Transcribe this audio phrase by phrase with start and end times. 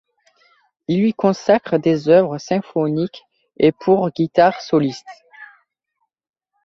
[0.87, 3.21] Ils lui consacrent des œuvres symphoniques
[3.57, 5.05] et pour guitare soliste.